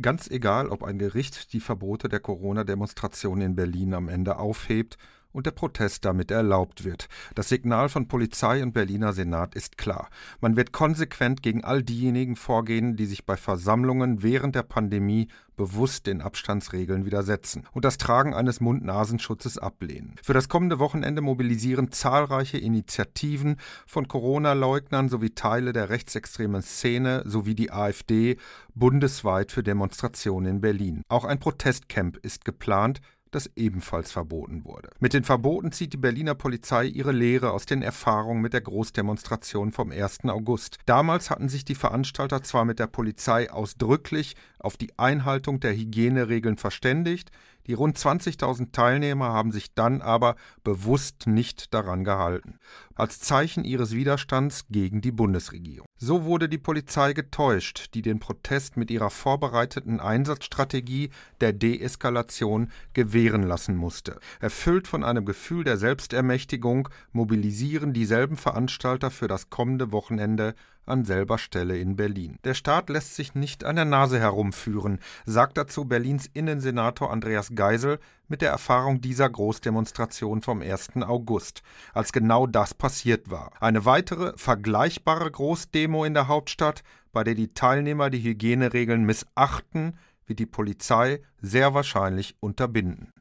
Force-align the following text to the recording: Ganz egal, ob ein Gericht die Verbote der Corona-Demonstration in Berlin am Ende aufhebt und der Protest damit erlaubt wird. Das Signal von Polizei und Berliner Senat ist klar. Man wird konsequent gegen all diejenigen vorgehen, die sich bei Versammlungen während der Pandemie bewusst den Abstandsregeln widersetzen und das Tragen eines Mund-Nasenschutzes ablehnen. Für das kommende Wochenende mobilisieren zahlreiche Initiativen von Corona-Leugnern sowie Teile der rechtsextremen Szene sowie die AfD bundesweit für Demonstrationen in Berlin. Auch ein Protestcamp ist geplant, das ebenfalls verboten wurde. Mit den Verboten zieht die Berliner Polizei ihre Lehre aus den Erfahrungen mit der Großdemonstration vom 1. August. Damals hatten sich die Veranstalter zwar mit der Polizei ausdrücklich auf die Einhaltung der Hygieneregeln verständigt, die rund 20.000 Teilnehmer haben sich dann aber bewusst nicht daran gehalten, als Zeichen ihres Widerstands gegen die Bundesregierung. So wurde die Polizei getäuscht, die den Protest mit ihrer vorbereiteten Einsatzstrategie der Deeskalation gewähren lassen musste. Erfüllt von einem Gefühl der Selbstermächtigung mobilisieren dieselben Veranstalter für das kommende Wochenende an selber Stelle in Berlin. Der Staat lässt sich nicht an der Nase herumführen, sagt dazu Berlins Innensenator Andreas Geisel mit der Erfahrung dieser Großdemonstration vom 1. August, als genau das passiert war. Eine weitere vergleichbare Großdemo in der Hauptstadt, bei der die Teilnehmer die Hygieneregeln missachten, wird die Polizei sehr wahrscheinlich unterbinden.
Ganz 0.00 0.28
egal, 0.28 0.68
ob 0.68 0.82
ein 0.82 0.98
Gericht 0.98 1.52
die 1.52 1.60
Verbote 1.60 2.08
der 2.08 2.18
Corona-Demonstration 2.18 3.40
in 3.40 3.54
Berlin 3.54 3.94
am 3.94 4.08
Ende 4.08 4.38
aufhebt 4.38 4.98
und 5.34 5.46
der 5.46 5.50
Protest 5.50 6.04
damit 6.04 6.30
erlaubt 6.30 6.84
wird. 6.84 7.08
Das 7.34 7.50
Signal 7.50 7.90
von 7.90 8.08
Polizei 8.08 8.62
und 8.62 8.72
Berliner 8.72 9.12
Senat 9.12 9.54
ist 9.54 9.76
klar. 9.76 10.08
Man 10.40 10.56
wird 10.56 10.72
konsequent 10.72 11.42
gegen 11.42 11.64
all 11.64 11.82
diejenigen 11.82 12.36
vorgehen, 12.36 12.96
die 12.96 13.06
sich 13.06 13.26
bei 13.26 13.36
Versammlungen 13.36 14.22
während 14.22 14.54
der 14.54 14.62
Pandemie 14.62 15.28
bewusst 15.56 16.06
den 16.06 16.20
Abstandsregeln 16.20 17.04
widersetzen 17.04 17.64
und 17.72 17.84
das 17.84 17.98
Tragen 17.98 18.34
eines 18.34 18.60
Mund-Nasenschutzes 18.60 19.58
ablehnen. 19.58 20.16
Für 20.22 20.34
das 20.34 20.48
kommende 20.48 20.78
Wochenende 20.78 21.22
mobilisieren 21.22 21.92
zahlreiche 21.92 22.58
Initiativen 22.58 23.56
von 23.86 24.08
Corona-Leugnern 24.08 25.08
sowie 25.08 25.30
Teile 25.30 25.72
der 25.72 25.90
rechtsextremen 25.90 26.62
Szene 26.62 27.22
sowie 27.26 27.54
die 27.54 27.70
AfD 27.70 28.36
bundesweit 28.74 29.52
für 29.52 29.62
Demonstrationen 29.62 30.56
in 30.56 30.60
Berlin. 30.60 31.02
Auch 31.08 31.24
ein 31.24 31.38
Protestcamp 31.38 32.16
ist 32.18 32.44
geplant, 32.44 33.00
das 33.34 33.50
ebenfalls 33.56 34.12
verboten 34.12 34.64
wurde. 34.64 34.90
Mit 35.00 35.12
den 35.12 35.24
Verboten 35.24 35.72
zieht 35.72 35.92
die 35.92 35.98
Berliner 35.98 36.34
Polizei 36.34 36.84
ihre 36.84 37.12
Lehre 37.12 37.50
aus 37.50 37.66
den 37.66 37.82
Erfahrungen 37.82 38.40
mit 38.40 38.52
der 38.52 38.60
Großdemonstration 38.60 39.72
vom 39.72 39.90
1. 39.90 40.24
August. 40.24 40.78
Damals 40.86 41.30
hatten 41.30 41.48
sich 41.48 41.64
die 41.64 41.74
Veranstalter 41.74 42.42
zwar 42.42 42.64
mit 42.64 42.78
der 42.78 42.86
Polizei 42.86 43.50
ausdrücklich 43.50 44.36
auf 44.58 44.76
die 44.76 44.98
Einhaltung 44.98 45.60
der 45.60 45.74
Hygieneregeln 45.76 46.56
verständigt, 46.56 47.30
die 47.66 47.74
rund 47.74 47.96
20.000 47.96 48.72
Teilnehmer 48.72 49.26
haben 49.26 49.52
sich 49.52 49.74
dann 49.74 50.02
aber 50.02 50.36
bewusst 50.62 51.26
nicht 51.26 51.72
daran 51.74 52.04
gehalten, 52.04 52.58
als 52.94 53.20
Zeichen 53.20 53.64
ihres 53.64 53.92
Widerstands 53.92 54.66
gegen 54.68 55.00
die 55.00 55.12
Bundesregierung. 55.12 55.86
So 55.96 56.24
wurde 56.24 56.48
die 56.48 56.58
Polizei 56.58 57.12
getäuscht, 57.12 57.94
die 57.94 58.02
den 58.02 58.18
Protest 58.18 58.76
mit 58.76 58.90
ihrer 58.90 59.10
vorbereiteten 59.10 60.00
Einsatzstrategie 60.00 61.10
der 61.40 61.52
Deeskalation 61.52 62.70
gewähren 62.92 63.42
lassen 63.42 63.76
musste. 63.76 64.18
Erfüllt 64.40 64.88
von 64.88 65.04
einem 65.04 65.24
Gefühl 65.24 65.64
der 65.64 65.76
Selbstermächtigung 65.76 66.88
mobilisieren 67.12 67.92
dieselben 67.92 68.36
Veranstalter 68.36 69.10
für 69.10 69.28
das 69.28 69.50
kommende 69.50 69.92
Wochenende 69.92 70.54
an 70.86 71.04
selber 71.04 71.38
Stelle 71.38 71.78
in 71.78 71.96
Berlin. 71.96 72.38
Der 72.44 72.54
Staat 72.54 72.90
lässt 72.90 73.14
sich 73.14 73.34
nicht 73.34 73.64
an 73.64 73.76
der 73.76 73.84
Nase 73.84 74.18
herumführen, 74.18 74.98
sagt 75.24 75.56
dazu 75.56 75.84
Berlins 75.84 76.28
Innensenator 76.32 77.10
Andreas 77.10 77.54
Geisel 77.54 77.98
mit 78.28 78.42
der 78.42 78.50
Erfahrung 78.50 79.00
dieser 79.00 79.30
Großdemonstration 79.30 80.42
vom 80.42 80.60
1. 80.60 80.96
August, 81.02 81.62
als 81.92 82.12
genau 82.12 82.46
das 82.46 82.74
passiert 82.74 83.30
war. 83.30 83.52
Eine 83.60 83.84
weitere 83.84 84.32
vergleichbare 84.36 85.30
Großdemo 85.30 86.04
in 86.04 86.14
der 86.14 86.28
Hauptstadt, 86.28 86.82
bei 87.12 87.24
der 87.24 87.34
die 87.34 87.54
Teilnehmer 87.54 88.10
die 88.10 88.22
Hygieneregeln 88.22 89.04
missachten, 89.04 89.96
wird 90.26 90.38
die 90.38 90.46
Polizei 90.46 91.20
sehr 91.40 91.74
wahrscheinlich 91.74 92.34
unterbinden. 92.40 93.14